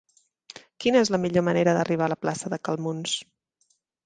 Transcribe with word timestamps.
Quina 0.85 1.03
és 1.05 1.11
la 1.15 1.19
millor 1.25 1.45
manera 1.49 1.75
d'arribar 1.79 2.09
a 2.09 2.13
la 2.15 2.19
plaça 2.27 2.51
de 2.55 2.61
Cal 2.69 2.83
Muns? 2.89 3.15